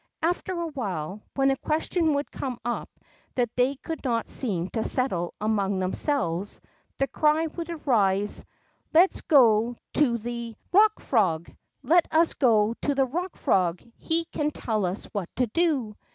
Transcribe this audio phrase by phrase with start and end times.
[0.23, 2.89] After awhile, when a question would come up
[3.35, 6.59] that they could not seem to settle among them selves,
[6.97, 8.43] the cry would arise:
[8.95, 11.55] Let us go to the 18 THE ROCK FROG Eock Frog!
[11.83, 15.95] Let us go to the Eock Frog, he can tell us what to do.